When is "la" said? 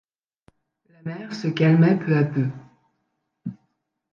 0.89-1.03